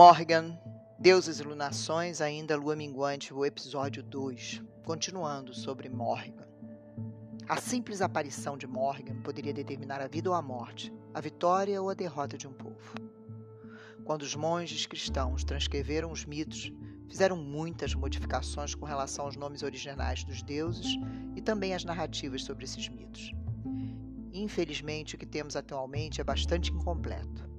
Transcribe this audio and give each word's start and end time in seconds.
Morgan, 0.00 0.58
Deuses 0.98 1.40
e 1.40 1.42
Lunações, 1.42 2.22
ainda 2.22 2.56
Lua 2.56 2.74
Minguante, 2.74 3.34
o 3.34 3.44
episódio 3.44 4.02
2, 4.02 4.62
continuando 4.82 5.52
sobre 5.52 5.90
Morgan. 5.90 6.48
A 7.46 7.58
simples 7.58 8.00
aparição 8.00 8.56
de 8.56 8.66
Morgan 8.66 9.20
poderia 9.20 9.52
determinar 9.52 10.00
a 10.00 10.08
vida 10.08 10.30
ou 10.30 10.34
a 10.34 10.40
morte, 10.40 10.90
a 11.12 11.20
vitória 11.20 11.82
ou 11.82 11.90
a 11.90 11.94
derrota 11.94 12.38
de 12.38 12.48
um 12.48 12.52
povo. 12.54 12.94
Quando 14.02 14.22
os 14.22 14.34
monges 14.34 14.86
cristãos 14.86 15.44
transcreveram 15.44 16.10
os 16.10 16.24
mitos, 16.24 16.72
fizeram 17.06 17.36
muitas 17.36 17.94
modificações 17.94 18.74
com 18.74 18.86
relação 18.86 19.26
aos 19.26 19.36
nomes 19.36 19.62
originais 19.62 20.24
dos 20.24 20.42
deuses 20.42 20.96
e 21.36 21.42
também 21.42 21.74
as 21.74 21.84
narrativas 21.84 22.42
sobre 22.42 22.64
esses 22.64 22.88
mitos. 22.88 23.32
Infelizmente, 24.32 25.14
o 25.14 25.18
que 25.18 25.26
temos 25.26 25.56
atualmente 25.56 26.22
é 26.22 26.24
bastante 26.24 26.72
incompleto. 26.72 27.49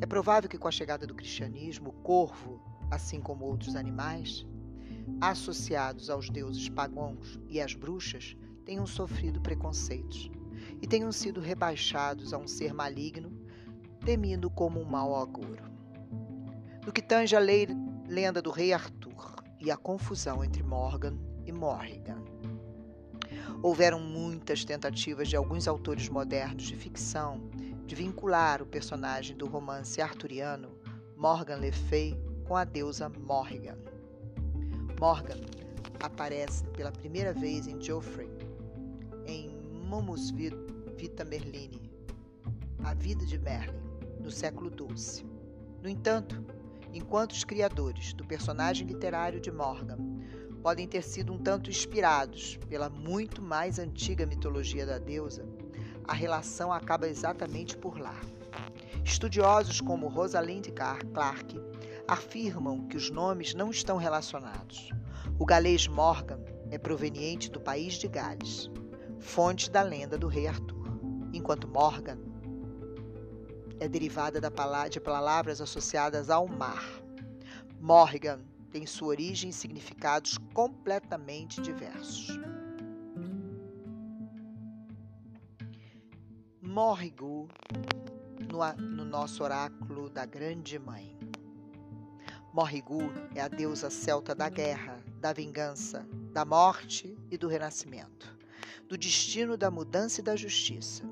É 0.00 0.06
provável 0.06 0.48
que 0.48 0.56
com 0.56 0.66
a 0.66 0.70
chegada 0.70 1.06
do 1.06 1.14
cristianismo, 1.14 1.90
o 1.90 1.92
corvo, 1.92 2.58
assim 2.90 3.20
como 3.20 3.44
outros 3.44 3.76
animais, 3.76 4.46
associados 5.20 6.08
aos 6.08 6.30
deuses 6.30 6.68
pagãos 6.70 7.38
e 7.48 7.60
às 7.60 7.74
bruxas, 7.74 8.34
tenham 8.64 8.86
sofrido 8.86 9.40
preconceitos 9.42 10.30
e 10.80 10.86
tenham 10.86 11.12
sido 11.12 11.40
rebaixados 11.40 12.32
a 12.32 12.38
um 12.38 12.46
ser 12.46 12.72
maligno, 12.72 13.30
temido 14.04 14.48
como 14.48 14.80
um 14.80 14.84
mau 14.84 15.14
agouro. 15.16 15.64
No 16.86 16.92
que 16.92 17.02
tange 17.02 17.36
a 17.36 17.38
lei, 17.38 17.68
lenda 18.08 18.40
do 18.40 18.50
rei 18.50 18.72
Arthur 18.72 19.36
e 19.60 19.70
a 19.70 19.76
confusão 19.76 20.42
entre 20.42 20.62
Morgan 20.62 21.18
e 21.44 21.52
Morrigan. 21.52 22.24
Houveram 23.62 24.00
muitas 24.00 24.64
tentativas 24.64 25.28
de 25.28 25.36
alguns 25.36 25.68
autores 25.68 26.08
modernos 26.08 26.62
de 26.62 26.74
ficção 26.74 27.49
de 27.90 27.96
vincular 27.96 28.62
o 28.62 28.66
personagem 28.66 29.36
do 29.36 29.48
romance 29.48 30.00
arturiano 30.00 30.78
Morgan 31.16 31.56
Le 31.56 31.72
Fay 31.72 32.16
com 32.46 32.54
a 32.54 32.62
deusa 32.62 33.08
Morrigan. 33.08 33.76
Morgan 35.00 35.40
aparece 35.98 36.62
pela 36.68 36.92
primeira 36.92 37.32
vez 37.32 37.66
em 37.66 37.82
Geoffrey, 37.82 38.30
em 39.26 39.50
Momus 39.88 40.30
Vita 40.30 41.24
Merlini, 41.24 41.90
A 42.84 42.94
Vida 42.94 43.26
de 43.26 43.36
Merlin, 43.36 43.82
no 44.20 44.30
século 44.30 44.70
XII. 44.70 45.26
No 45.82 45.88
entanto, 45.88 46.44
enquanto 46.92 47.32
os 47.32 47.42
criadores 47.42 48.12
do 48.12 48.24
personagem 48.24 48.86
literário 48.86 49.40
de 49.40 49.50
Morgan 49.50 49.98
podem 50.62 50.86
ter 50.86 51.02
sido 51.02 51.32
um 51.32 51.38
tanto 51.38 51.68
inspirados 51.68 52.56
pela 52.68 52.88
muito 52.88 53.42
mais 53.42 53.80
antiga 53.80 54.24
mitologia 54.26 54.86
da 54.86 54.98
deusa, 54.98 55.44
a 56.06 56.12
relação 56.12 56.72
acaba 56.72 57.08
exatamente 57.08 57.76
por 57.76 57.98
lá. 57.98 58.18
Estudiosos 59.04 59.80
como 59.80 60.08
Rosalind 60.08 60.66
Clark 61.12 61.60
afirmam 62.06 62.86
que 62.86 62.96
os 62.96 63.10
nomes 63.10 63.54
não 63.54 63.70
estão 63.70 63.96
relacionados. 63.96 64.90
O 65.38 65.46
galês 65.46 65.86
Morgan 65.86 66.40
é 66.70 66.78
proveniente 66.78 67.50
do 67.50 67.60
país 67.60 67.94
de 67.94 68.08
Gales, 68.08 68.70
fonte 69.18 69.70
da 69.70 69.82
lenda 69.82 70.18
do 70.18 70.28
rei 70.28 70.46
Arthur, 70.46 71.00
enquanto 71.32 71.68
Morgan 71.68 72.18
é 73.80 73.88
derivada 73.88 74.40
de 74.90 75.00
palavras 75.00 75.60
associadas 75.60 76.28
ao 76.28 76.46
mar. 76.46 76.84
Morgan 77.80 78.40
tem 78.70 78.84
sua 78.84 79.08
origem 79.08 79.50
e 79.50 79.52
significados 79.52 80.36
completamente 80.52 81.60
diversos. 81.62 82.38
Morrigu 86.70 87.48
no, 88.48 88.72
no 88.80 89.04
nosso 89.04 89.42
oráculo 89.42 90.08
da 90.08 90.24
Grande 90.24 90.78
Mãe. 90.78 91.18
Morrigu 92.52 93.00
é 93.34 93.40
a 93.40 93.48
deusa 93.48 93.90
celta 93.90 94.36
da 94.36 94.48
guerra, 94.48 95.02
da 95.16 95.32
vingança, 95.32 96.06
da 96.32 96.44
morte 96.44 97.18
e 97.28 97.36
do 97.36 97.48
renascimento, 97.48 98.38
do 98.88 98.96
destino 98.96 99.56
da 99.56 99.68
mudança 99.68 100.20
e 100.20 100.22
da 100.22 100.36
justiça. 100.36 101.02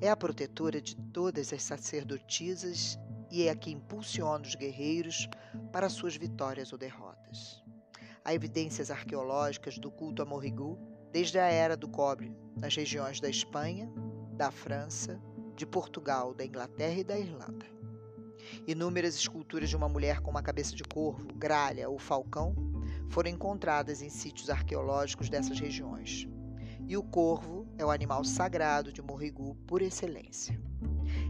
É 0.00 0.10
a 0.10 0.16
protetora 0.16 0.80
de 0.80 0.96
todas 0.96 1.52
as 1.52 1.62
sacerdotisas 1.62 2.98
e 3.30 3.44
é 3.44 3.50
a 3.50 3.54
que 3.54 3.70
impulsiona 3.70 4.44
os 4.44 4.56
guerreiros 4.56 5.28
para 5.70 5.88
suas 5.88 6.16
vitórias 6.16 6.72
ou 6.72 6.78
derrotas. 6.78 7.62
Há 8.24 8.34
evidências 8.34 8.90
arqueológicas 8.90 9.78
do 9.78 9.88
culto 9.88 10.20
a 10.20 10.26
Morrigu 10.26 10.76
desde 11.12 11.38
a 11.38 11.46
Era 11.46 11.76
do 11.76 11.88
Cobre, 11.88 12.36
nas 12.56 12.74
regiões 12.74 13.20
da 13.20 13.28
Espanha, 13.28 13.88
da 14.40 14.50
França, 14.50 15.20
de 15.54 15.66
Portugal, 15.66 16.32
da 16.32 16.46
Inglaterra 16.46 17.00
e 17.00 17.04
da 17.04 17.18
Irlanda. 17.18 17.66
Inúmeras 18.66 19.14
esculturas 19.14 19.68
de 19.68 19.76
uma 19.76 19.86
mulher 19.86 20.20
com 20.20 20.30
uma 20.30 20.42
cabeça 20.42 20.74
de 20.74 20.82
corvo, 20.82 21.28
gralha 21.34 21.90
ou 21.90 21.98
falcão 21.98 22.54
foram 23.10 23.28
encontradas 23.28 24.00
em 24.00 24.08
sítios 24.08 24.48
arqueológicos 24.48 25.28
dessas 25.28 25.60
regiões. 25.60 26.26
E 26.88 26.96
o 26.96 27.02
corvo 27.02 27.68
é 27.76 27.84
o 27.84 27.90
animal 27.90 28.24
sagrado 28.24 28.90
de 28.90 29.02
Morrigu 29.02 29.56
por 29.66 29.82
excelência. 29.82 30.58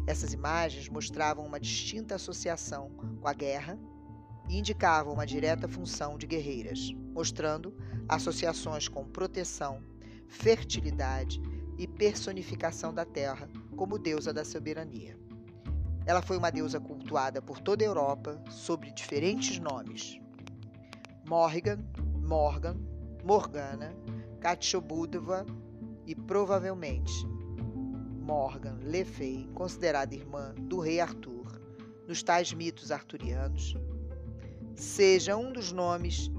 Essas 0.06 0.32
imagens 0.32 0.88
mostravam 0.88 1.44
uma 1.44 1.58
distinta 1.58 2.14
associação 2.14 2.90
com 2.90 3.26
a 3.26 3.32
guerra 3.32 3.76
e 4.48 4.56
indicavam 4.56 5.14
uma 5.14 5.26
direta 5.26 5.66
função 5.66 6.16
de 6.16 6.28
guerreiras, 6.28 6.92
mostrando 7.12 7.74
associações 8.08 8.86
com 8.86 9.04
proteção, 9.04 9.82
fertilidade 10.28 11.42
e 11.80 11.88
personificação 11.88 12.92
da 12.92 13.06
terra 13.06 13.48
como 13.74 13.98
deusa 13.98 14.34
da 14.34 14.44
soberania. 14.44 15.18
Ela 16.04 16.20
foi 16.20 16.36
uma 16.36 16.50
deusa 16.50 16.78
cultuada 16.78 17.40
por 17.40 17.58
toda 17.58 17.82
a 17.82 17.86
Europa 17.86 18.38
sob 18.50 18.92
diferentes 18.92 19.58
nomes: 19.58 20.20
Morrigan, 21.26 21.78
Morgan, 22.22 22.76
Morgana, 23.24 23.96
Katshobudva 24.40 25.46
e 26.06 26.14
provavelmente 26.14 27.26
Morgan 28.20 28.76
Le 28.82 29.02
Fay, 29.02 29.48
considerada 29.54 30.14
irmã 30.14 30.54
do 30.58 30.80
rei 30.80 31.00
Arthur, 31.00 31.46
nos 32.06 32.22
tais 32.22 32.52
mitos 32.52 32.90
arturianos, 32.90 33.74
seja 34.74 35.34
um 35.34 35.50
dos 35.50 35.72
nomes 35.72 36.30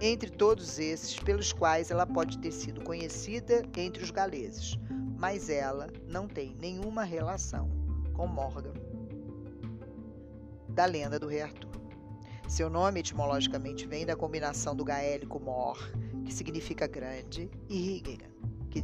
entre 0.00 0.30
todos 0.30 0.78
esses 0.78 1.18
pelos 1.18 1.52
quais 1.52 1.90
ela 1.90 2.06
pode 2.06 2.38
ter 2.38 2.52
sido 2.52 2.82
conhecida 2.82 3.62
entre 3.76 4.02
os 4.02 4.10
galeses, 4.10 4.78
mas 5.18 5.50
ela 5.50 5.88
não 6.08 6.26
tem 6.26 6.56
nenhuma 6.58 7.04
relação 7.04 7.68
com 8.14 8.26
Morgan 8.26 8.72
da 10.68 10.86
lenda 10.86 11.18
do 11.18 11.26
rei 11.26 11.42
Arthur. 11.42 11.70
Seu 12.48 12.70
nome 12.70 13.00
etimologicamente 13.00 13.86
vem 13.86 14.06
da 14.06 14.16
combinação 14.16 14.74
do 14.74 14.84
gaélico 14.84 15.38
Mor, 15.38 15.78
que 16.24 16.32
significa 16.32 16.86
grande, 16.86 17.50
e 17.68 17.78
Rígera, 17.78 18.30
que 18.70 18.82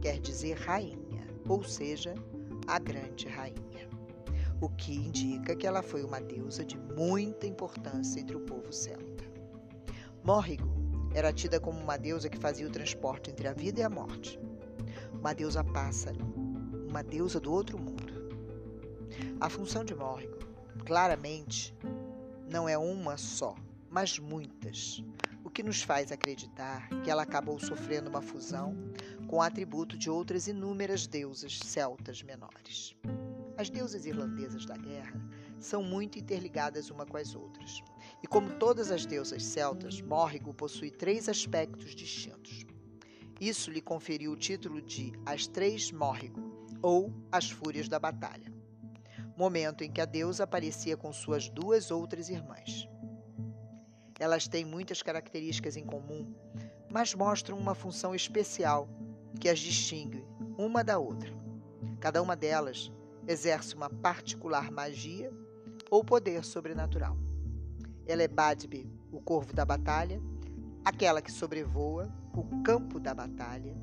quer 0.00 0.18
dizer 0.20 0.58
rainha, 0.58 1.26
ou 1.48 1.64
seja, 1.64 2.14
a 2.66 2.78
grande 2.78 3.26
rainha. 3.26 3.88
O 4.60 4.68
que 4.68 4.94
indica 4.94 5.56
que 5.56 5.66
ela 5.66 5.82
foi 5.82 6.04
uma 6.04 6.20
deusa 6.20 6.64
de 6.64 6.76
muita 6.78 7.46
importância 7.46 8.20
entre 8.20 8.36
o 8.36 8.40
povo 8.40 8.70
celta. 8.72 9.29
Morrigo 10.32 10.70
era 11.12 11.32
tida 11.32 11.58
como 11.58 11.80
uma 11.80 11.96
deusa 11.96 12.30
que 12.30 12.38
fazia 12.38 12.64
o 12.64 12.70
transporte 12.70 13.32
entre 13.32 13.48
a 13.48 13.52
vida 13.52 13.80
e 13.80 13.82
a 13.82 13.90
morte. 13.90 14.38
Uma 15.12 15.34
deusa 15.34 15.64
pássaro, 15.64 16.20
uma 16.88 17.02
deusa 17.02 17.40
do 17.40 17.52
outro 17.52 17.76
mundo. 17.76 18.30
A 19.40 19.50
função 19.50 19.84
de 19.84 19.92
Morrigo, 19.92 20.38
claramente, 20.86 21.76
não 22.48 22.68
é 22.68 22.78
uma 22.78 23.16
só, 23.16 23.56
mas 23.90 24.20
muitas, 24.20 25.02
o 25.42 25.50
que 25.50 25.64
nos 25.64 25.82
faz 25.82 26.12
acreditar 26.12 26.88
que 27.02 27.10
ela 27.10 27.24
acabou 27.24 27.58
sofrendo 27.58 28.08
uma 28.08 28.22
fusão 28.22 28.76
com 29.26 29.38
o 29.38 29.42
atributo 29.42 29.98
de 29.98 30.08
outras 30.08 30.46
inúmeras 30.46 31.08
deusas 31.08 31.58
celtas 31.58 32.22
menores. 32.22 32.94
As 33.58 33.68
deusas 33.68 34.06
irlandesas 34.06 34.64
da 34.64 34.76
guerra 34.76 35.20
são 35.60 35.82
muito 35.82 36.18
interligadas 36.18 36.90
uma 36.90 37.06
com 37.06 37.16
as 37.16 37.34
outras. 37.34 37.82
E 38.22 38.26
como 38.26 38.58
todas 38.58 38.90
as 38.90 39.06
deusas 39.06 39.44
celtas, 39.44 40.00
Morrigo 40.00 40.52
possui 40.54 40.90
três 40.90 41.28
aspectos 41.28 41.94
distintos. 41.94 42.64
Isso 43.40 43.70
lhe 43.70 43.80
conferiu 43.80 44.32
o 44.32 44.36
título 44.36 44.82
de 44.82 45.12
As 45.24 45.46
Três 45.46 45.90
Morrigo, 45.92 46.40
ou 46.82 47.12
As 47.30 47.50
Fúrias 47.50 47.88
da 47.88 47.98
Batalha, 47.98 48.52
momento 49.36 49.82
em 49.82 49.90
que 49.90 50.00
a 50.00 50.04
deusa 50.06 50.44
aparecia 50.44 50.96
com 50.96 51.12
suas 51.12 51.48
duas 51.48 51.90
outras 51.90 52.28
irmãs. 52.28 52.88
Elas 54.18 54.46
têm 54.46 54.64
muitas 54.64 55.02
características 55.02 55.76
em 55.76 55.84
comum, 55.84 56.34
mas 56.90 57.14
mostram 57.14 57.58
uma 57.58 57.74
função 57.74 58.14
especial 58.14 58.88
que 59.40 59.48
as 59.48 59.58
distingue 59.58 60.22
uma 60.58 60.84
da 60.84 60.98
outra. 60.98 61.32
Cada 62.00 62.20
uma 62.20 62.36
delas 62.36 62.92
exerce 63.26 63.74
uma 63.74 63.88
particular 63.88 64.70
magia 64.70 65.32
ou 65.90 66.04
poder 66.04 66.44
sobrenatural. 66.44 67.16
Ela 68.06 68.22
é 68.22 68.28
Badbe, 68.28 68.88
o 69.10 69.20
corvo 69.20 69.52
da 69.52 69.64
batalha, 69.64 70.20
aquela 70.84 71.20
que 71.20 71.32
sobrevoa 71.32 72.08
o 72.34 72.62
campo 72.62 73.00
da 73.00 73.12
batalha 73.12 73.76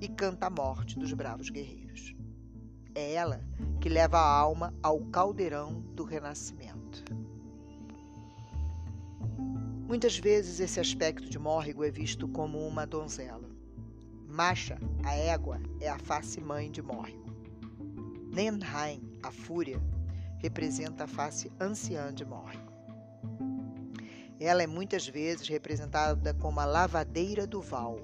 e 0.00 0.08
canta 0.08 0.46
a 0.46 0.50
morte 0.50 0.98
dos 0.98 1.12
bravos 1.12 1.48
guerreiros. 1.48 2.14
É 2.94 3.14
ela 3.14 3.40
que 3.80 3.88
leva 3.88 4.18
a 4.18 4.38
alma 4.38 4.74
ao 4.82 5.00
caldeirão 5.06 5.80
do 5.94 6.04
renascimento. 6.04 7.04
Muitas 9.86 10.18
vezes 10.18 10.60
esse 10.60 10.80
aspecto 10.80 11.28
de 11.28 11.38
Mórrigo 11.38 11.84
é 11.84 11.90
visto 11.90 12.26
como 12.28 12.66
uma 12.66 12.86
donzela. 12.86 13.48
Masha, 14.26 14.78
a 15.04 15.14
égua, 15.14 15.60
é 15.80 15.88
a 15.88 15.98
face 15.98 16.40
mãe 16.40 16.70
de 16.70 16.82
Mórrigo. 16.82 17.24
Nenheim, 18.32 19.00
a 19.22 19.30
fúria, 19.30 19.80
representa 20.44 21.04
a 21.04 21.06
face 21.06 21.50
anciã 21.58 22.12
de 22.12 22.22
Mórrigo. 22.22 22.70
Ela 24.38 24.62
é 24.62 24.66
muitas 24.66 25.08
vezes 25.08 25.48
representada 25.48 26.34
como 26.34 26.60
a 26.60 26.66
lavadeira 26.66 27.46
do 27.46 27.62
Val, 27.62 27.98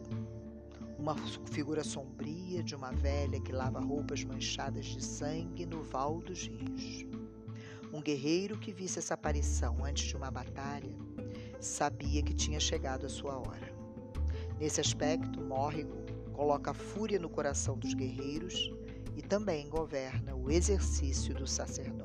uma 0.98 1.14
figura 1.52 1.84
sombria 1.84 2.62
de 2.62 2.74
uma 2.74 2.92
velha 2.92 3.38
que 3.42 3.52
lava 3.52 3.78
roupas 3.78 4.24
manchadas 4.24 4.86
de 4.86 5.04
sangue 5.04 5.66
no 5.66 5.82
val 5.82 6.20
dos 6.20 6.46
rios. 6.46 7.04
Um 7.92 8.00
guerreiro 8.00 8.58
que 8.58 8.72
visse 8.72 8.98
essa 8.98 9.12
aparição 9.12 9.84
antes 9.84 10.04
de 10.04 10.16
uma 10.16 10.30
batalha 10.30 10.96
sabia 11.60 12.22
que 12.22 12.32
tinha 12.32 12.58
chegado 12.58 13.04
a 13.04 13.10
sua 13.10 13.36
hora. 13.36 13.70
Nesse 14.58 14.80
aspecto, 14.80 15.42
Mórrigo 15.42 15.94
coloca 16.32 16.72
fúria 16.72 17.18
no 17.18 17.28
coração 17.28 17.76
dos 17.76 17.92
guerreiros 17.92 18.72
e 19.14 19.20
também 19.20 19.68
governa 19.68 20.34
o 20.34 20.50
exercício 20.50 21.34
do 21.34 21.46
sacerdócio. 21.46 21.99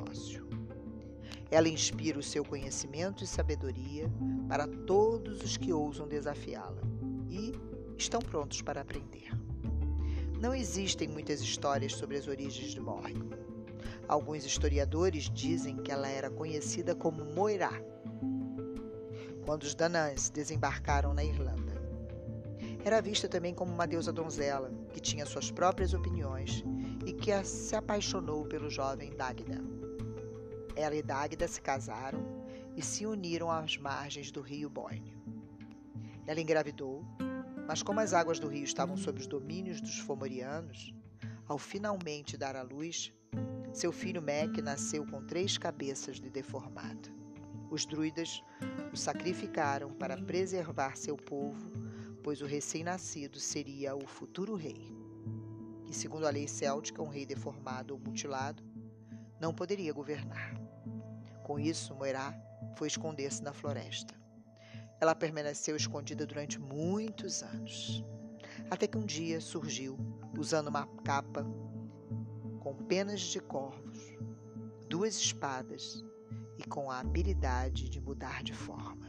Ela 1.51 1.69
inspira 1.69 2.19
o 2.19 2.23
seu 2.23 2.43
conhecimento 2.43 3.23
e 3.23 3.27
sabedoria 3.27 4.11
para 4.47 4.67
todos 4.67 5.41
os 5.41 5.57
que 5.57 5.71
ousam 5.71 6.07
desafiá-la 6.07 6.81
e 7.29 7.53
estão 7.97 8.19
prontos 8.19 8.61
para 8.61 8.81
aprender. 8.81 9.31
Não 10.39 10.53
existem 10.53 11.07
muitas 11.07 11.41
histórias 11.41 11.93
sobre 11.93 12.17
as 12.17 12.27
origens 12.27 12.71
de 12.71 12.79
Mórrigo. 12.79 13.29
Alguns 14.07 14.45
historiadores 14.45 15.29
dizem 15.29 15.77
que 15.77 15.91
ela 15.91 16.07
era 16.07 16.29
conhecida 16.29 16.93
como 16.93 17.23
Moirá, 17.23 17.73
quando 19.45 19.63
os 19.63 19.73
Danãs 19.73 20.29
desembarcaram 20.29 21.13
na 21.13 21.23
Irlanda. 21.23 21.73
Era 22.83 23.01
vista 23.01 23.27
também 23.27 23.53
como 23.53 23.71
uma 23.71 23.87
deusa 23.87 24.11
donzela, 24.11 24.71
que 24.93 24.99
tinha 24.99 25.25
suas 25.25 25.49
próprias 25.49 25.93
opiniões 25.93 26.63
e 27.05 27.13
que 27.13 27.31
se 27.43 27.75
apaixonou 27.75 28.45
pelo 28.45 28.69
jovem 28.69 29.15
Dagda. 29.15 29.84
Ela 30.75 30.95
e 30.95 31.01
Dagda 31.01 31.47
se 31.47 31.61
casaram 31.61 32.19
e 32.75 32.81
se 32.81 33.05
uniram 33.05 33.49
às 33.49 33.77
margens 33.77 34.31
do 34.31 34.41
rio 34.41 34.69
Boyne. 34.69 35.15
Ela 36.27 36.41
engravidou, 36.41 37.03
mas 37.67 37.81
como 37.81 37.99
as 37.99 38.13
águas 38.13 38.39
do 38.39 38.47
rio 38.47 38.63
estavam 38.63 38.97
sob 38.97 39.19
os 39.19 39.27
domínios 39.27 39.79
dos 39.79 39.99
Fomorianos, 39.99 40.93
ao 41.47 41.57
finalmente 41.57 42.37
dar 42.37 42.55
à 42.55 42.61
luz, 42.63 43.13
seu 43.71 43.91
filho 43.91 44.21
Mec 44.21 44.61
nasceu 44.61 45.05
com 45.05 45.25
três 45.25 45.57
cabeças 45.57 46.19
de 46.19 46.29
deformado. 46.29 47.09
Os 47.69 47.85
druidas 47.85 48.43
o 48.91 48.97
sacrificaram 48.97 49.91
para 49.93 50.17
preservar 50.17 50.95
seu 50.95 51.15
povo, 51.15 51.71
pois 52.23 52.41
o 52.41 52.45
recém-nascido 52.45 53.39
seria 53.39 53.95
o 53.95 54.05
futuro 54.07 54.55
rei. 54.55 54.93
E 55.87 55.93
segundo 55.93 56.25
a 56.25 56.29
lei 56.29 56.47
céltica, 56.47 57.01
um 57.01 57.09
rei 57.09 57.25
deformado 57.25 57.93
ou 57.93 57.99
mutilado 57.99 58.63
não 59.39 59.53
poderia 59.53 59.93
governar. 59.93 60.64
Com 61.45 61.59
isso, 61.59 61.93
Moirá 61.93 62.33
foi 62.75 62.87
esconder-se 62.87 63.43
na 63.43 63.53
floresta. 63.53 64.15
Ela 64.99 65.13
permaneceu 65.13 65.75
escondida 65.75 66.25
durante 66.25 66.59
muitos 66.59 67.43
anos, 67.43 68.03
até 68.67 68.87
que 68.87 68.97
um 68.97 69.05
dia 69.05 69.39
surgiu, 69.39 69.95
usando 70.35 70.69
uma 70.69 70.87
capa 71.03 71.45
com 72.59 72.73
penas 72.73 73.21
de 73.21 73.39
corvos, 73.39 73.99
duas 74.89 75.17
espadas 75.17 76.03
e 76.57 76.63
com 76.63 76.89
a 76.89 76.99
habilidade 76.99 77.89
de 77.89 78.01
mudar 78.01 78.41
de 78.41 78.51
forma. 78.51 79.05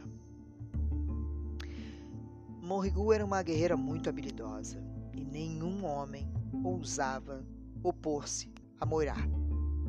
Morrigu 2.61 3.11
era 3.11 3.25
uma 3.25 3.41
guerreira 3.41 3.75
muito 3.75 4.09
habilidosa 4.09 4.79
e 5.11 5.25
nenhum 5.25 5.83
homem 5.83 6.31
ousava 6.63 7.43
opor-se 7.81 8.53
a 8.79 8.85
Moirá, 8.85 9.17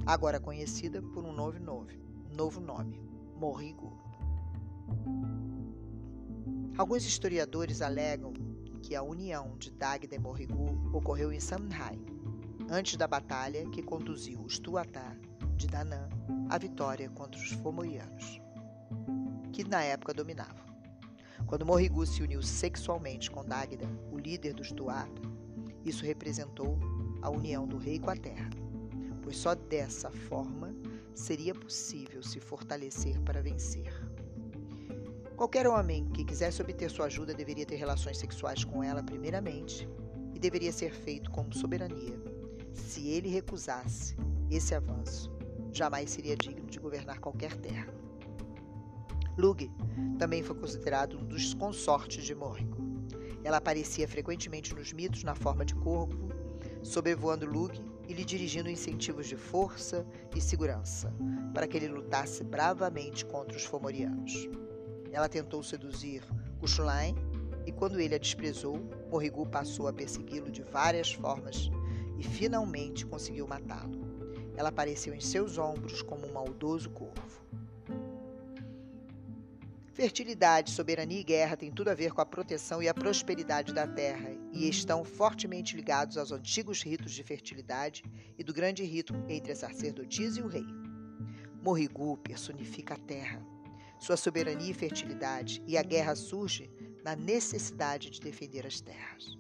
agora 0.07 0.41
conhecida 0.41 1.03
por 1.03 1.27
um 1.27 1.33
novo 1.33 1.61
nome, 1.61 2.08
novo 2.33 2.61
nome 2.61 3.01
Morrigu. 3.37 3.97
Alguns 6.77 7.05
historiadores 7.05 7.83
alegam 7.83 8.33
que 8.83 8.95
a 8.95 9.03
união 9.03 9.57
de 9.59 9.71
Dagda 9.71 10.15
e 10.15 10.19
Morrigu 10.19 10.91
ocorreu 10.93 11.33
em 11.33 11.41
Samhain, 11.41 12.05
antes 12.71 12.97
da 12.97 13.07
batalha 13.07 13.69
que 13.71 13.83
conduziu 13.83 14.41
os 14.41 14.59
Tuatá 14.59 15.17
de 15.57 15.67
Danã 15.67 16.09
à 16.49 16.57
vitória 16.59 17.09
contra 17.11 17.41
os 17.41 17.51
Fomorianos, 17.53 18.41
que 19.53 19.65
na 19.65 19.83
época 19.83 20.15
dominavam. 20.15 20.67
Quando 21.47 21.67
Morrigu 21.67 22.07
se 22.07 22.23
uniu 22.23 22.43
sexualmente 22.43 23.31
com 23.31 23.45
Dagda, 23.45 23.87
o 24.13 24.19
líder 24.19 24.55
dos 24.55 24.71
Tuatá, 24.71 25.09
isso 25.85 26.05
representou 26.05 26.79
a 27.23 27.31
união 27.31 27.67
do 27.67 27.77
rei 27.77 27.99
com 27.99 28.11
a 28.11 28.17
terra, 28.17 28.51
pois 29.23 29.37
só 29.37 29.55
dessa 29.55 30.11
forma 30.11 30.75
seria 31.19 31.53
possível 31.53 32.23
se 32.23 32.39
fortalecer 32.39 33.21
para 33.23 33.43
vencer. 33.43 33.93
Qualquer 35.37 35.67
homem 35.67 36.07
que 36.07 36.25
quisesse 36.25 36.63
obter 36.63 36.89
sua 36.89 37.07
ajuda 37.07 37.35
deveria 37.35 37.67
ter 37.67 37.77
relações 37.77 38.19
sexuais 38.19 38.65
com 38.65 38.83
ela 38.83 39.03
primeiramente 39.03 39.89
e 40.33 40.39
deveria 40.39 40.73
ser 40.73 40.93
feito 40.93 41.31
com 41.31 41.51
soberania. 41.53 42.15
Se 42.73 43.09
ele 43.09 43.29
recusasse 43.29 44.17
esse 44.49 44.75
avanço, 44.75 45.31
jamais 45.73 46.11
seria 46.11 46.37
digno 46.37 46.67
de 46.67 46.79
governar 46.79 47.19
qualquer 47.19 47.55
terra. 47.57 47.93
Lug 49.37 49.71
também 50.19 50.43
foi 50.43 50.57
considerado 50.57 51.19
um 51.19 51.25
dos 51.25 51.53
consortes 51.53 52.25
de 52.25 52.35
Morrigo. 52.35 52.77
Ela 53.43 53.59
aparecia 53.59 54.07
frequentemente 54.07 54.75
nos 54.75 54.93
mitos 54.93 55.25
na 55.25 55.35
forma 55.35 55.65
de 55.65 55.75
corvo, 55.75 56.29
sobrevoando 56.83 57.47
Lug 57.47 57.88
e 58.09 58.15
lhe 58.15 58.25
dirigindo 58.25 58.71
incentivos 58.71 59.27
de 59.27 59.37
força 59.37 60.05
e 60.35 60.41
segurança, 60.41 61.15
para 61.53 61.69
que 61.69 61.77
ele 61.77 61.89
lutasse 61.89 62.43
bravamente 62.43 63.25
contra 63.25 63.57
os 63.57 63.65
Fomorianos. 63.65 64.49
Ela 65.13 65.29
tentou 65.29 65.63
seduzir 65.63 66.23
Cuchulain 66.59 67.15
e, 67.67 67.71
quando 67.71 68.01
ele 68.01 68.15
a 68.15 68.19
desprezou, 68.19 68.81
Morrigu 69.11 69.47
passou 69.47 69.87
a 69.87 69.93
persegui-lo 69.93 70.51
de 70.51 70.63
várias 70.63 71.13
formas 71.13 71.71
e 72.19 72.23
finalmente 72.23 73.05
conseguiu 73.05 73.47
matá-lo. 73.47 74.09
Ela 74.57 74.71
apareceu 74.71 75.15
em 75.15 75.21
seus 75.21 75.59
ombros 75.59 76.03
como 76.03 76.27
um 76.27 76.33
maldoso 76.33 76.91
corvo. 76.91 77.48
Fertilidade, 79.99 80.71
soberania 80.71 81.19
e 81.19 81.25
guerra 81.25 81.57
têm 81.57 81.73
tudo 81.73 81.89
a 81.89 81.95
ver 81.95 82.13
com 82.13 82.21
a 82.21 82.25
proteção 82.25 82.81
e 82.81 82.89
a 82.89 82.95
prosperidade 82.95 83.75
da 83.75 83.85
terra 83.85 84.31
e 84.53 84.69
estão 84.69 85.05
fortemente 85.05 85.75
ligados 85.75 86.17
aos 86.17 86.31
antigos 86.31 86.85
ritos 86.85 87.11
de 87.11 87.25
fertilidade 87.25 88.05
e 88.39 88.45
do 88.45 88.55
grande 88.55 88.85
rito 88.85 89.13
entre 89.29 89.51
a 89.51 89.57
sacerdotisa 89.57 90.39
e 90.39 90.43
o 90.45 90.47
rei. 90.47 90.65
Morrigu 91.61 92.17
personifica 92.19 92.95
a 92.95 92.97
terra, 92.97 93.45
sua 93.99 94.17
soberania 94.17 94.71
e 94.71 94.73
fertilidade, 94.73 95.61
e 95.67 95.77
a 95.77 95.83
guerra 95.83 96.15
surge 96.15 96.71
na 97.03 97.17
necessidade 97.17 98.09
de 98.09 98.21
defender 98.21 98.65
as 98.69 98.81
terras. 98.81 99.37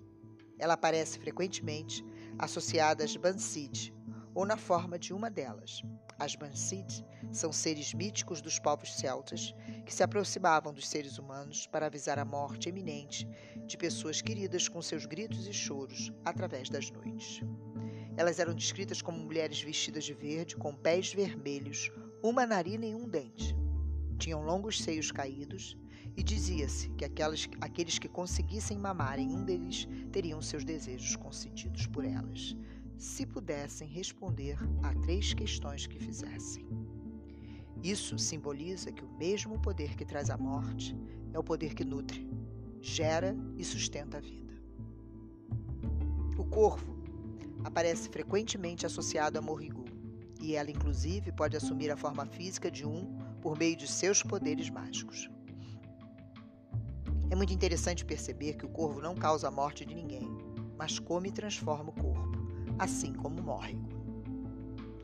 Ela 0.58 0.74
aparece 0.74 1.20
frequentemente 1.20 2.04
associada 2.36 3.04
às 3.04 3.14
Bansid, 3.14 3.94
ou 4.38 4.46
na 4.46 4.56
forma 4.56 4.96
de 4.96 5.12
uma 5.12 5.28
delas. 5.28 5.82
As 6.16 6.36
Bansid 6.36 7.04
são 7.32 7.52
seres 7.52 7.92
míticos 7.92 8.40
dos 8.40 8.56
povos 8.56 8.94
celtas 8.94 9.52
que 9.84 9.92
se 9.92 10.00
aproximavam 10.00 10.72
dos 10.72 10.88
seres 10.88 11.18
humanos 11.18 11.66
para 11.66 11.86
avisar 11.86 12.20
a 12.20 12.24
morte 12.24 12.68
iminente 12.68 13.28
de 13.66 13.76
pessoas 13.76 14.22
queridas 14.22 14.68
com 14.68 14.80
seus 14.80 15.06
gritos 15.06 15.48
e 15.48 15.52
choros 15.52 16.12
através 16.24 16.70
das 16.70 16.88
noites. 16.88 17.40
Elas 18.16 18.38
eram 18.38 18.54
descritas 18.54 19.02
como 19.02 19.18
mulheres 19.18 19.60
vestidas 19.60 20.04
de 20.04 20.14
verde, 20.14 20.56
com 20.56 20.72
pés 20.72 21.12
vermelhos, 21.12 21.90
uma 22.22 22.46
narina 22.46 22.86
e 22.86 22.94
um 22.94 23.08
dente. 23.08 23.56
Tinham 24.18 24.44
longos 24.44 24.80
seios 24.80 25.10
caídos 25.10 25.76
e 26.16 26.22
dizia-se 26.22 26.90
que 26.90 27.04
aquelas, 27.04 27.48
aqueles 27.60 27.98
que 27.98 28.08
conseguissem 28.08 28.78
mamar 28.78 29.18
em 29.18 29.32
um 29.32 29.44
deles 29.44 29.88
teriam 30.12 30.40
seus 30.40 30.62
desejos 30.64 31.16
concedidos 31.16 31.88
por 31.88 32.04
elas 32.04 32.56
se 32.98 33.24
pudessem 33.24 33.86
responder 33.86 34.58
a 34.82 34.92
três 34.92 35.32
questões 35.32 35.86
que 35.86 36.00
fizessem. 36.00 36.66
Isso 37.82 38.18
simboliza 38.18 38.90
que 38.90 39.04
o 39.04 39.16
mesmo 39.16 39.60
poder 39.60 39.94
que 39.96 40.04
traz 40.04 40.30
a 40.30 40.36
morte 40.36 40.96
é 41.32 41.38
o 41.38 41.44
poder 41.44 41.74
que 41.74 41.84
nutre, 41.84 42.28
gera 42.80 43.36
e 43.56 43.64
sustenta 43.64 44.18
a 44.18 44.20
vida. 44.20 44.52
O 46.36 46.44
corvo 46.44 46.98
aparece 47.62 48.08
frequentemente 48.08 48.84
associado 48.84 49.38
a 49.38 49.42
Morrigu, 49.42 49.84
e 50.40 50.56
ela, 50.56 50.70
inclusive, 50.70 51.30
pode 51.30 51.56
assumir 51.56 51.90
a 51.90 51.96
forma 51.96 52.26
física 52.26 52.68
de 52.68 52.84
um 52.84 53.16
por 53.40 53.56
meio 53.56 53.76
de 53.76 53.86
seus 53.86 54.24
poderes 54.24 54.70
mágicos. 54.70 55.30
É 57.30 57.36
muito 57.36 57.52
interessante 57.52 58.04
perceber 58.04 58.54
que 58.54 58.66
o 58.66 58.70
corvo 58.70 59.00
não 59.00 59.14
causa 59.14 59.46
a 59.46 59.50
morte 59.50 59.84
de 59.84 59.94
ninguém, 59.94 60.28
mas 60.76 60.98
come 60.98 61.28
e 61.28 61.32
transforma 61.32 61.90
o 61.90 61.92
corpo 61.92 62.37
assim 62.78 63.12
como 63.12 63.42
morre. 63.42 63.78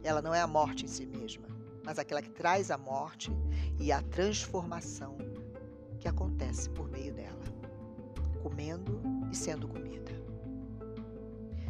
Ela 0.02 0.22
não 0.22 0.34
é 0.34 0.40
a 0.40 0.46
morte 0.46 0.84
em 0.84 0.88
si 0.88 1.06
mesma, 1.06 1.46
mas 1.84 1.98
aquela 1.98 2.22
que 2.22 2.30
traz 2.30 2.70
a 2.70 2.78
morte 2.78 3.32
e 3.78 3.90
a 3.90 4.00
transformação 4.02 5.16
que 5.98 6.08
acontece 6.08 6.68
por 6.70 6.88
meio 6.90 7.12
dela, 7.12 7.42
comendo 8.42 9.00
e 9.30 9.36
sendo 9.36 9.66
comida. 9.66 10.12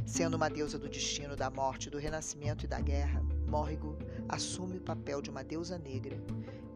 Sendo 0.05 0.35
uma 0.35 0.51
deusa 0.51 0.79
do 0.79 0.89
destino, 0.89 1.35
da 1.35 1.49
morte, 1.51 1.89
do 1.89 1.99
renascimento 1.99 2.65
e 2.65 2.69
da 2.69 2.81
guerra, 2.81 3.23
Morrigo 3.49 3.97
assume 4.29 4.79
o 4.79 4.83
papel 4.83 5.23
de 5.23 5.31
uma 5.31 5.43
deusa 5.43 5.79
negra 5.79 6.21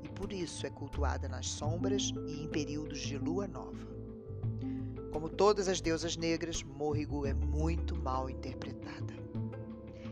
e 0.02 0.08
por 0.08 0.32
isso 0.32 0.66
é 0.66 0.70
cultuada 0.70 1.28
nas 1.28 1.46
sombras 1.46 2.12
e 2.26 2.44
em 2.44 2.48
períodos 2.48 3.00
de 3.00 3.18
lua 3.18 3.46
nova. 3.46 3.97
Como 5.12 5.28
todas 5.28 5.68
as 5.68 5.80
deusas 5.80 6.16
negras, 6.16 6.62
Morrigo 6.62 7.24
é 7.24 7.32
muito 7.32 7.96
mal 7.96 8.28
interpretada. 8.28 9.14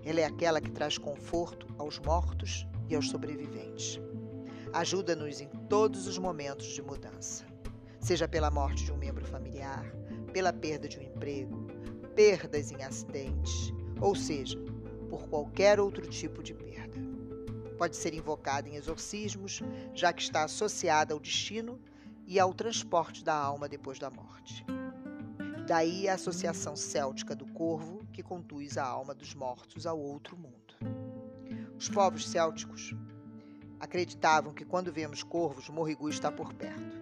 Ela 0.04 0.20
é 0.20 0.24
aquela 0.24 0.60
que 0.60 0.70
traz 0.70 0.96
conforto 0.96 1.66
aos 1.78 1.98
mortos 1.98 2.66
e 2.88 2.94
aos 2.94 3.10
sobreviventes. 3.10 4.00
Ajuda-nos 4.72 5.40
em 5.40 5.48
todos 5.68 6.06
os 6.06 6.18
momentos 6.18 6.66
de 6.66 6.80
mudança, 6.80 7.44
seja 8.00 8.26
pela 8.26 8.50
morte 8.50 8.84
de 8.84 8.92
um 8.92 8.96
membro 8.96 9.24
familiar, 9.24 9.84
pela 10.32 10.52
perda 10.52 10.88
de 10.88 10.98
um 10.98 11.02
emprego, 11.02 11.66
perdas 12.14 12.70
em 12.72 12.82
acidentes, 12.82 13.72
ou 14.00 14.14
seja, 14.14 14.58
por 15.10 15.28
qualquer 15.28 15.78
outro 15.78 16.06
tipo 16.06 16.42
de 16.42 16.54
perda. 16.54 17.00
Pode 17.76 17.96
ser 17.96 18.14
invocada 18.14 18.68
em 18.68 18.76
exorcismos, 18.76 19.62
já 19.94 20.12
que 20.12 20.22
está 20.22 20.44
associada 20.44 21.12
ao 21.12 21.20
destino 21.20 21.78
e 22.26 22.40
ao 22.40 22.54
transporte 22.54 23.22
da 23.22 23.34
alma 23.34 23.68
depois 23.68 23.98
da 23.98 24.10
morte. 24.10 24.64
Daí 25.66 26.08
a 26.08 26.14
associação 26.14 26.76
céltica 26.76 27.34
do 27.34 27.44
corvo, 27.44 28.06
que 28.12 28.22
conduz 28.22 28.78
a 28.78 28.84
alma 28.84 29.12
dos 29.12 29.34
mortos 29.34 29.84
ao 29.84 29.98
outro 29.98 30.36
mundo. 30.36 30.76
Os 31.76 31.88
povos 31.88 32.28
célticos 32.28 32.94
acreditavam 33.80 34.54
que 34.54 34.64
quando 34.64 34.92
vemos 34.92 35.24
corvos, 35.24 35.68
Morrigu 35.68 36.08
está 36.08 36.30
por 36.30 36.54
perto. 36.54 36.96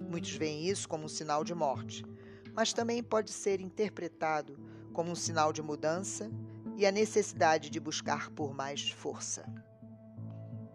Muitos 0.00 0.32
veem 0.32 0.66
isso 0.66 0.88
como 0.88 1.04
um 1.04 1.08
sinal 1.08 1.44
de 1.44 1.54
morte, 1.54 2.04
mas 2.52 2.72
também 2.72 3.04
pode 3.04 3.30
ser 3.30 3.60
interpretado 3.60 4.58
como 4.92 5.12
um 5.12 5.14
sinal 5.14 5.52
de 5.52 5.62
mudança 5.62 6.28
e 6.76 6.84
a 6.84 6.90
necessidade 6.90 7.70
de 7.70 7.78
buscar 7.78 8.30
por 8.30 8.52
mais 8.52 8.90
força. 8.90 9.46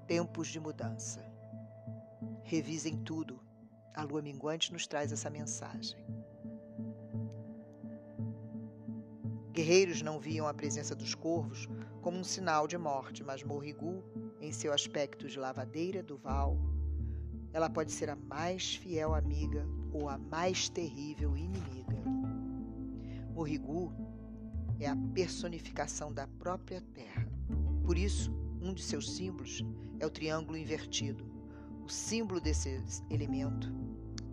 Tempos 0.07 0.47
de 0.47 0.61
mudança. 0.61 1.21
Revisem 2.41 2.95
tudo. 3.03 3.37
A 3.93 4.01
lua 4.03 4.21
minguante 4.21 4.71
nos 4.71 4.87
traz 4.87 5.11
essa 5.11 5.29
mensagem. 5.29 6.22
Guerreiros 9.53 10.01
não 10.01 10.19
viam 10.19 10.47
a 10.47 10.53
presença 10.53 10.95
dos 10.95 11.13
corvos 11.13 11.69
como 12.01 12.17
um 12.17 12.23
sinal 12.23 12.67
de 12.67 12.75
morte, 12.75 13.23
mas 13.23 13.43
Morrigu, 13.43 14.03
em 14.41 14.51
seu 14.51 14.73
aspecto 14.73 15.27
de 15.27 15.37
lavadeira 15.37 16.01
do 16.01 16.17
Val, 16.17 16.57
ela 17.53 17.69
pode 17.69 17.91
ser 17.91 18.09
a 18.09 18.15
mais 18.15 18.73
fiel 18.73 19.13
amiga 19.13 19.63
ou 19.91 20.09
a 20.09 20.17
mais 20.17 20.69
terrível 20.69 21.37
inimiga. 21.37 22.01
Morrigu 23.31 23.93
é 24.79 24.87
a 24.87 24.95
personificação 25.13 26.11
da 26.11 26.25
própria 26.25 26.81
terra. 26.81 27.29
Por 27.85 27.95
isso, 27.95 28.33
um 28.59 28.73
de 28.73 28.81
seus 28.81 29.15
símbolos 29.15 29.63
é 29.99 30.05
o 30.07 30.09
triângulo 30.09 30.57
invertido. 30.57 31.31
O 31.85 31.89
símbolo 31.89 32.41
desse 32.41 32.83
elemento, 33.07 33.71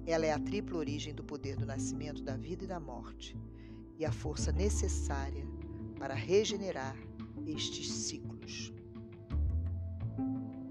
ela 0.06 0.24
é 0.24 0.32
a 0.32 0.38
tripla 0.38 0.78
origem 0.78 1.14
do 1.14 1.22
poder 1.22 1.56
do 1.56 1.66
nascimento, 1.66 2.22
da 2.22 2.38
vida 2.38 2.64
e 2.64 2.66
da 2.66 2.80
morte 2.80 3.36
e 4.00 4.06
a 4.06 4.10
força 4.10 4.50
necessária 4.50 5.46
para 5.98 6.14
regenerar 6.14 6.96
estes 7.46 7.92
ciclos. 7.92 8.72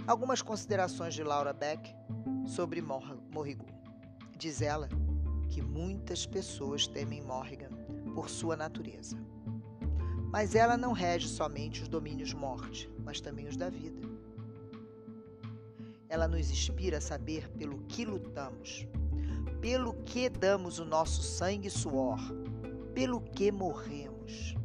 Algumas 0.08 0.42
considerações 0.42 1.14
de 1.14 1.24
Laura 1.24 1.54
Beck 1.54 1.96
sobre 2.44 2.82
Morrigu. 2.82 3.68
Diz 4.36 4.64
ela 4.64 4.90
que 5.48 5.62
muitas 5.62 6.26
pessoas 6.26 6.88
temem 6.88 7.22
Morrigan 7.22 7.70
por 8.16 8.32
sua 8.32 8.58
natureza. 8.58 9.16
Mas 10.32 10.56
ela 10.56 10.76
não 10.76 10.92
rege 10.92 11.28
somente 11.28 11.84
os 11.84 11.88
domínios 11.88 12.34
morte, 12.34 12.92
mas 13.06 13.22
também 13.22 13.48
os 13.48 13.56
da 13.56 13.70
vida. 13.70 14.02
Ela 16.10 16.28
nos 16.28 16.50
inspira 16.50 16.98
a 16.98 17.02
saber 17.02 17.48
pelo 17.52 17.78
que 17.84 18.06
lutamos, 18.06 18.88
pelo 19.62 19.94
que 20.04 20.30
damos 20.30 20.80
o 20.80 20.86
nosso 20.86 21.22
sangue 21.22 21.68
e 21.68 21.72
suor, 21.72 22.20
pelo 22.94 23.22
que 23.22 23.52
morremos. 23.52 24.56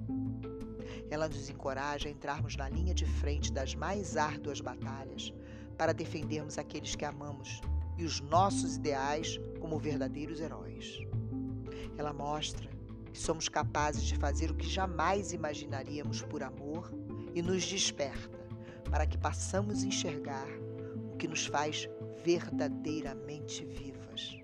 Ela 1.10 1.28
nos 1.28 1.48
encoraja 1.48 2.08
a 2.08 2.10
entrarmos 2.10 2.56
na 2.56 2.68
linha 2.68 2.94
de 2.94 3.06
frente 3.06 3.52
das 3.52 3.74
mais 3.74 4.16
árduas 4.16 4.60
batalhas 4.60 5.32
para 5.76 5.92
defendermos 5.92 6.58
aqueles 6.58 6.94
que 6.94 7.04
amamos 7.04 7.60
e 7.96 8.04
os 8.04 8.20
nossos 8.20 8.76
ideais 8.76 9.38
como 9.60 9.78
verdadeiros 9.78 10.40
heróis. 10.40 10.98
Ela 11.96 12.12
mostra 12.12 12.68
que 13.12 13.18
somos 13.18 13.48
capazes 13.48 14.02
de 14.02 14.16
fazer 14.16 14.50
o 14.50 14.54
que 14.54 14.66
jamais 14.66 15.32
imaginaríamos 15.32 16.22
por 16.22 16.42
amor 16.42 16.92
e 17.34 17.40
nos 17.40 17.64
desperta 17.64 18.38
para 18.90 19.06
que 19.06 19.18
possamos 19.18 19.84
enxergar 19.84 20.48
o 21.12 21.16
que 21.16 21.28
nos 21.28 21.46
faz 21.46 21.88
verdadeiramente 22.24 23.64
vivas. 23.64 24.36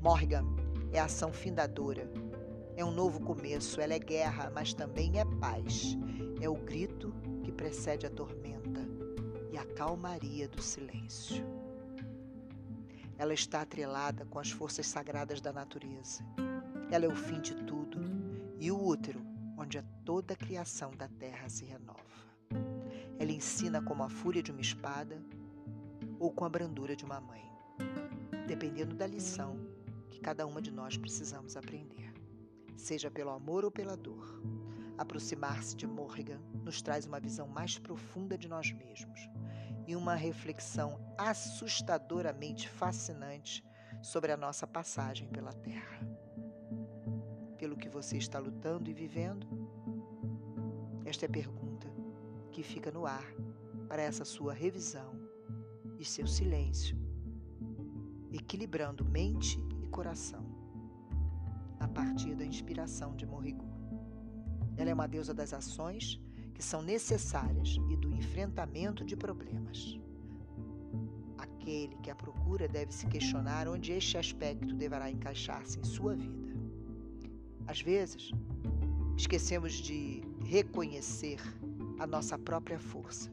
Morgan 0.00 0.44
é 0.92 0.98
a 0.98 1.04
ação 1.04 1.32
findadora 1.32 2.10
é 2.76 2.84
um 2.84 2.90
novo 2.90 3.20
começo, 3.20 3.80
ela 3.80 3.94
é 3.94 3.98
guerra, 3.98 4.50
mas 4.54 4.72
também 4.72 5.18
é 5.18 5.24
paz. 5.24 5.96
É 6.40 6.48
o 6.48 6.54
grito 6.54 7.14
que 7.42 7.52
precede 7.52 8.06
a 8.06 8.10
tormenta 8.10 8.80
e 9.52 9.58
a 9.58 9.64
calmaria 9.64 10.48
do 10.48 10.62
silêncio. 10.62 11.44
Ela 13.18 13.34
está 13.34 13.60
atrelada 13.60 14.24
com 14.24 14.38
as 14.38 14.50
forças 14.50 14.86
sagradas 14.86 15.40
da 15.40 15.52
natureza. 15.52 16.24
Ela 16.90 17.04
é 17.04 17.08
o 17.08 17.14
fim 17.14 17.40
de 17.40 17.54
tudo 17.64 18.00
e 18.58 18.70
o 18.70 18.82
útero 18.82 19.20
onde 19.56 19.80
toda 20.04 20.34
a 20.34 20.36
criação 20.36 20.90
da 20.96 21.08
terra 21.08 21.48
se 21.48 21.64
renova. 21.64 22.00
Ela 23.18 23.30
ensina 23.30 23.82
como 23.82 24.02
a 24.02 24.08
fúria 24.08 24.42
de 24.42 24.50
uma 24.50 24.60
espada 24.60 25.22
ou 26.18 26.32
com 26.32 26.44
a 26.44 26.48
brandura 26.48 26.96
de 26.96 27.04
uma 27.04 27.20
mãe, 27.20 27.44
dependendo 28.46 28.96
da 28.96 29.06
lição 29.06 29.56
que 30.10 30.18
cada 30.20 30.46
uma 30.46 30.60
de 30.60 30.70
nós 30.70 30.96
precisamos 30.96 31.56
aprender 31.56 32.11
seja 32.76 33.10
pelo 33.10 33.30
amor 33.30 33.64
ou 33.64 33.70
pela 33.70 33.96
dor. 33.96 34.42
Aproximar-se 34.96 35.74
de 35.74 35.86
Morrigan 35.86 36.40
nos 36.62 36.82
traz 36.82 37.06
uma 37.06 37.18
visão 37.18 37.48
mais 37.48 37.78
profunda 37.78 38.36
de 38.36 38.48
nós 38.48 38.70
mesmos 38.72 39.28
e 39.86 39.96
uma 39.96 40.14
reflexão 40.14 41.00
assustadoramente 41.18 42.68
fascinante 42.68 43.64
sobre 44.02 44.32
a 44.32 44.36
nossa 44.36 44.66
passagem 44.66 45.28
pela 45.28 45.52
Terra. 45.52 46.06
Pelo 47.58 47.76
que 47.76 47.88
você 47.88 48.16
está 48.16 48.38
lutando 48.38 48.90
e 48.90 48.94
vivendo? 48.94 49.46
Esta 51.04 51.26
é 51.26 51.28
a 51.28 51.32
pergunta 51.32 51.88
que 52.50 52.62
fica 52.62 52.90
no 52.90 53.06
ar 53.06 53.24
para 53.88 54.02
essa 54.02 54.24
sua 54.24 54.52
revisão 54.52 55.20
e 55.98 56.04
seu 56.04 56.26
silêncio, 56.26 56.96
equilibrando 58.32 59.04
mente 59.04 59.58
e 59.82 59.86
coração 59.86 60.51
a 61.82 61.88
partir 61.88 62.36
da 62.36 62.44
inspiração 62.44 63.16
de 63.16 63.26
Morrigu. 63.26 63.66
Ela 64.76 64.90
é 64.90 64.94
uma 64.94 65.08
deusa 65.08 65.34
das 65.34 65.52
ações 65.52 66.20
que 66.54 66.62
são 66.62 66.80
necessárias 66.80 67.76
e 67.90 67.96
do 67.96 68.12
enfrentamento 68.14 69.04
de 69.04 69.16
problemas. 69.16 69.98
Aquele 71.36 71.96
que 71.96 72.10
a 72.10 72.14
procura 72.14 72.68
deve 72.68 72.92
se 72.92 73.06
questionar 73.06 73.66
onde 73.66 73.90
este 73.90 74.16
aspecto 74.16 74.74
deverá 74.76 75.10
encaixar-se 75.10 75.80
em 75.80 75.84
sua 75.84 76.14
vida. 76.14 76.52
Às 77.66 77.80
vezes, 77.80 78.30
esquecemos 79.16 79.72
de 79.72 80.22
reconhecer 80.44 81.40
a 81.98 82.06
nossa 82.06 82.38
própria 82.38 82.78
força. 82.78 83.28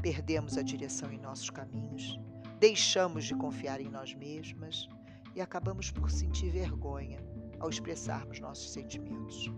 Perdemos 0.00 0.56
a 0.56 0.62
direção 0.62 1.12
em 1.12 1.18
nossos 1.18 1.50
caminhos, 1.50 2.18
deixamos 2.60 3.24
de 3.24 3.34
confiar 3.34 3.80
em 3.80 3.88
nós 3.88 4.14
mesmas 4.14 4.88
e 5.34 5.40
acabamos 5.40 5.90
por 5.90 6.10
sentir 6.10 6.50
vergonha 6.50 7.20
ao 7.60 7.68
expressarmos 7.68 8.40
nossos 8.40 8.70
sentimentos. 8.70 9.52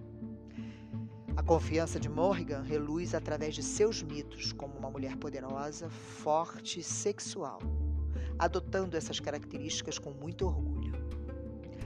A 1.34 1.42
confiança 1.42 1.98
de 1.98 2.10
Morrigan 2.10 2.60
reluz 2.60 3.14
através 3.14 3.54
de 3.54 3.62
seus 3.62 4.02
mitos 4.02 4.52
como 4.52 4.76
uma 4.76 4.90
mulher 4.90 5.16
poderosa, 5.16 5.88
forte 5.88 6.80
e 6.80 6.82
sexual, 6.82 7.58
adotando 8.38 8.98
essas 8.98 9.18
características 9.18 9.98
com 9.98 10.10
muito 10.10 10.44
orgulho. 10.46 10.92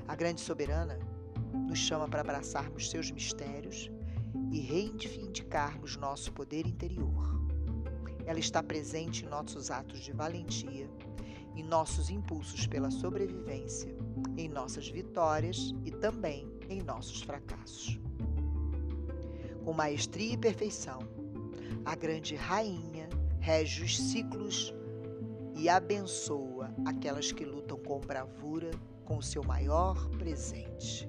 A 0.09 0.17
grande 0.17 0.41
soberana 0.41 0.99
nos 1.69 1.79
chama 1.79 2.09
para 2.09 2.23
abraçarmos 2.23 2.91
seus 2.91 3.11
mistérios 3.11 3.89
e 4.51 4.59
reivindicarmos 4.59 5.97
nosso 5.97 6.33
poder 6.33 6.67
interior. 6.67 7.37
Ela 8.25 8.41
está 8.41 8.63
presente 8.63 9.25
em 9.25 9.29
nossos 9.29 9.71
atos 9.71 10.01
de 10.01 10.13
valentia, 10.13 10.89
em 11.57 11.65
nossos 11.65 12.11
impulsos 12.11 12.67
pela 12.67 12.91
sobrevivência 12.91 13.97
em 14.37 14.49
nossas 14.49 14.89
vitórias 14.89 15.75
e 15.85 15.91
também 15.91 16.47
em 16.69 16.83
nossos 16.83 17.23
fracassos. 17.23 17.99
Com 19.65 19.73
maestria 19.73 20.35
e 20.35 20.37
perfeição, 20.37 21.01
a 21.85 21.95
grande 21.95 22.35
rainha 22.35 23.09
rege 23.41 23.85
os 23.85 23.99
ciclos 23.99 24.73
e 25.55 25.69
abençoa 25.69 26.73
aquelas 26.85 27.33
que 27.33 27.45
lutam 27.45 27.79
com 27.79 28.01
bravura 28.01 28.71
com 29.05 29.19
o 29.19 29.23
seu 29.23 29.43
maior 29.43 30.09
presente, 30.11 31.09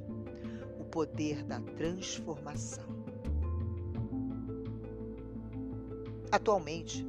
o 0.79 0.85
poder 0.85 1.43
da 1.43 1.59
transformação. 1.59 2.85
Atualmente, 6.31 7.05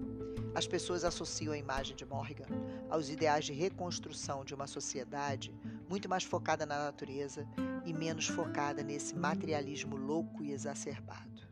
as 0.59 0.67
pessoas 0.67 1.05
associam 1.05 1.53
a 1.53 1.57
imagem 1.57 1.95
de 1.95 2.05
Morrigan 2.05 2.49
aos 2.91 3.09
ideais 3.09 3.45
de 3.45 3.53
reconstrução 3.53 4.45
de 4.45 4.53
uma 4.53 4.67
sociedade 4.67 5.55
muito 5.89 6.09
mais 6.09 6.25
focada 6.25 6.67
na 6.67 6.87
natureza 6.87 7.47
e 7.87 7.93
menos 7.93 8.27
focada 8.27 8.83
nesse 8.83 9.15
materialismo 9.15 9.97
louco 9.97 10.43
e 10.43 10.51
exacerbado. 10.51 11.47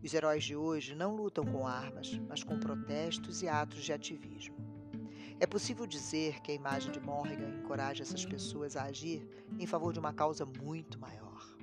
Os 0.00 0.14
heróis 0.14 0.44
de 0.44 0.54
hoje 0.54 0.94
não 0.94 1.16
lutam 1.16 1.44
com 1.44 1.66
armas, 1.66 2.20
mas 2.28 2.44
com 2.44 2.56
protestos 2.56 3.42
e 3.42 3.48
atos 3.48 3.82
de 3.82 3.92
ativismo. 3.92 4.56
É 5.40 5.46
possível 5.46 5.84
dizer 5.84 6.40
que 6.40 6.52
a 6.52 6.54
imagem 6.54 6.92
de 6.92 7.00
Morrigan 7.00 7.58
encoraja 7.58 8.04
essas 8.04 8.24
pessoas 8.24 8.76
a 8.76 8.84
agir 8.84 9.26
em 9.58 9.66
favor 9.66 9.92
de 9.92 9.98
uma 9.98 10.12
causa 10.12 10.46
muito 10.46 11.00
maior, 11.00 11.56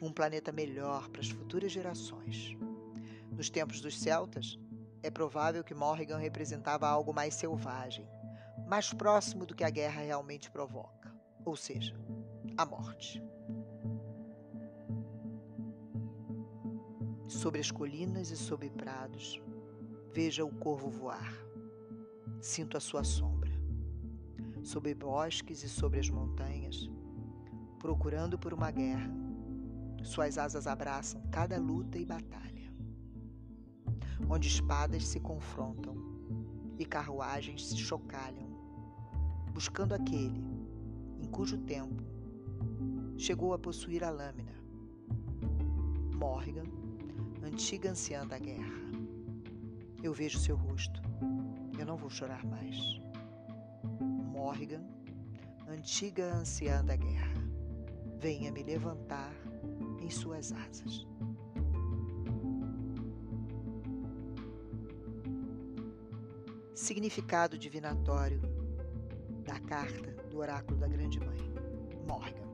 um 0.00 0.10
planeta 0.10 0.50
melhor 0.50 1.10
para 1.10 1.20
as 1.20 1.28
futuras 1.28 1.70
gerações. 1.70 2.56
Nos 3.30 3.50
tempos 3.50 3.82
dos 3.82 3.98
celtas, 3.98 4.58
é 5.02 5.10
provável 5.10 5.62
que 5.62 5.74
Morrigan 5.74 6.18
representava 6.18 6.88
algo 6.88 7.12
mais 7.12 7.34
selvagem, 7.34 8.08
mais 8.66 8.92
próximo 8.92 9.46
do 9.46 9.54
que 9.54 9.64
a 9.64 9.70
guerra 9.70 10.02
realmente 10.02 10.50
provoca, 10.50 11.14
ou 11.44 11.56
seja, 11.56 11.94
a 12.56 12.64
morte. 12.64 13.22
Sobre 17.28 17.60
as 17.60 17.70
colinas 17.70 18.30
e 18.30 18.36
sobre 18.36 18.70
prados, 18.70 19.40
veja 20.12 20.44
o 20.44 20.54
corvo 20.54 20.90
voar. 20.90 21.32
Sinto 22.40 22.76
a 22.76 22.80
sua 22.80 23.04
sombra. 23.04 23.50
Sobre 24.62 24.94
bosques 24.94 25.62
e 25.62 25.68
sobre 25.68 26.00
as 26.00 26.10
montanhas, 26.10 26.90
procurando 27.78 28.36
por 28.36 28.52
uma 28.52 28.70
guerra, 28.70 29.08
suas 30.02 30.38
asas 30.38 30.66
abraçam 30.66 31.22
cada 31.30 31.58
luta 31.58 31.98
e 31.98 32.04
batalha 32.04 32.55
onde 34.28 34.48
espadas 34.48 35.06
se 35.06 35.20
confrontam 35.20 35.94
e 36.78 36.84
carruagens 36.84 37.68
se 37.68 37.76
chocalham, 37.76 38.48
buscando 39.52 39.94
aquele 39.94 40.44
em 41.20 41.26
cujo 41.30 41.58
tempo 41.58 42.02
chegou 43.16 43.54
a 43.54 43.58
possuir 43.58 44.04
a 44.04 44.10
lâmina. 44.10 44.54
Morrigan, 46.14 46.64
antiga 47.42 47.90
anciã 47.90 48.26
da 48.26 48.38
guerra. 48.38 48.86
Eu 50.02 50.12
vejo 50.12 50.38
seu 50.38 50.56
rosto. 50.56 51.00
Eu 51.78 51.86
não 51.86 51.96
vou 51.96 52.10
chorar 52.10 52.44
mais. 52.44 53.00
Morrigan, 54.32 54.84
antiga 55.68 56.34
anciã 56.34 56.84
da 56.84 56.96
guerra, 56.96 57.34
venha 58.18 58.52
me 58.52 58.62
levantar 58.62 59.32
em 60.00 60.10
suas 60.10 60.52
asas. 60.52 61.06
Significado 66.86 67.58
divinatório 67.58 68.40
da 69.44 69.58
carta 69.58 70.12
do 70.30 70.38
oráculo 70.38 70.78
da 70.78 70.86
Grande 70.86 71.18
Mãe, 71.18 71.36
Morgan. 72.06 72.46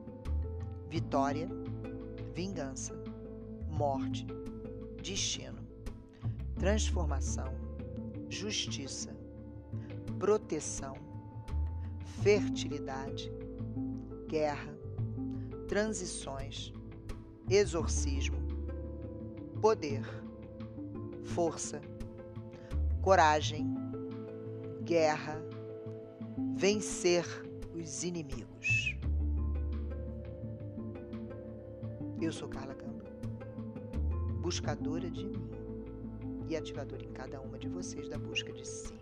Vitória, 0.89 1.47
vingança, 2.35 2.95
morte, 3.69 4.27
destino, 5.03 5.59
transformação, 6.59 7.53
justiça, 8.31 9.15
proteção, 10.19 10.95
fertilidade, 12.23 13.31
guerra, 14.29 14.75
transições, 15.69 16.73
exorcismo, 17.51 18.39
poder, 19.61 20.03
força, 21.23 21.83
coragem, 23.03 23.82
guerra, 24.83 25.41
vencer 26.57 27.25
os 27.75 28.03
inimigos. 28.03 28.97
Eu 32.21 32.33
sou 32.33 32.49
Carla 32.49 32.75
Campo, 32.75 33.05
buscadora 34.41 35.11
de 35.11 35.25
mim 35.25 35.51
e 36.49 36.57
ativadora 36.57 37.05
em 37.05 37.13
cada 37.13 37.41
uma 37.41 37.59
de 37.59 37.69
vocês 37.69 38.09
da 38.09 38.19
busca 38.19 38.53
de 38.53 38.67
si. 38.67 39.02